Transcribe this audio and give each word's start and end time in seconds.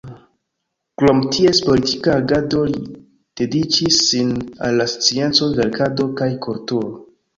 Krom 1.01 1.19
ties 1.33 1.59
politika 1.67 2.15
agado, 2.21 2.63
li 2.71 2.81
dediĉis 3.41 3.99
sin 4.07 4.33
al 4.69 4.83
la 4.83 4.89
scienco, 4.95 5.51
verkado 5.61 6.09
kaj 6.23 6.31
kulturo. 6.49 6.91